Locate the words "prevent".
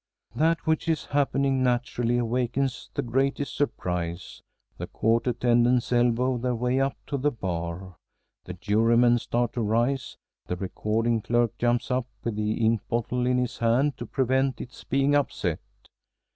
14.07-14.59